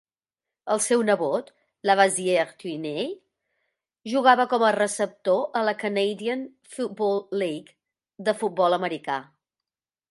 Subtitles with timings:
[0.75, 1.51] El seu nebot
[1.89, 3.11] Lavasier Tuinei
[4.15, 6.43] jugava com a receptor a la Canadian
[6.75, 7.79] Football League,
[8.31, 9.23] de futbol americà.